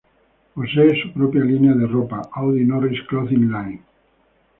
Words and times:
Posee 0.55 0.99
su 1.03 1.11
propia 1.13 1.41
línea 1.43 1.73
de 1.75 1.85
ropa, 1.85 2.27
Audie 2.33 2.65
Norris 2.65 3.03
Clothing 3.07 3.51
Line. 3.51 3.83